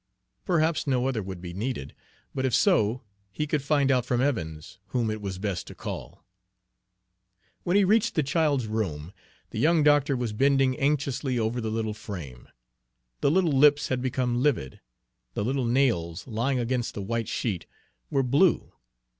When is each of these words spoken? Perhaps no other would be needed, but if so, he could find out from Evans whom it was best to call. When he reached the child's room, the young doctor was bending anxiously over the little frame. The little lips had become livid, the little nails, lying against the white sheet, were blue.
Perhaps 0.45 0.87
no 0.87 1.05
other 1.07 1.21
would 1.21 1.41
be 1.41 1.53
needed, 1.53 1.93
but 2.33 2.43
if 2.43 2.55
so, 2.55 3.03
he 3.31 3.45
could 3.45 3.61
find 3.61 3.91
out 3.91 4.03
from 4.03 4.19
Evans 4.19 4.79
whom 4.87 5.11
it 5.11 5.21
was 5.21 5.37
best 5.37 5.67
to 5.67 5.75
call. 5.75 6.25
When 7.63 7.77
he 7.77 7.83
reached 7.83 8.15
the 8.15 8.23
child's 8.23 8.65
room, 8.65 9.13
the 9.51 9.59
young 9.59 9.83
doctor 9.83 10.17
was 10.17 10.33
bending 10.33 10.75
anxiously 10.79 11.37
over 11.37 11.61
the 11.61 11.69
little 11.69 11.93
frame. 11.93 12.49
The 13.19 13.29
little 13.29 13.51
lips 13.53 13.89
had 13.89 14.01
become 14.01 14.41
livid, 14.41 14.79
the 15.35 15.45
little 15.45 15.65
nails, 15.65 16.25
lying 16.25 16.57
against 16.57 16.95
the 16.95 17.03
white 17.03 17.27
sheet, 17.27 17.67
were 18.09 18.23
blue. 18.23 18.73